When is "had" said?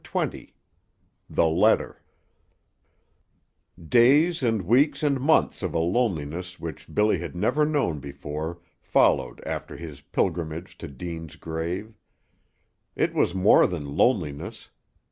7.19-7.35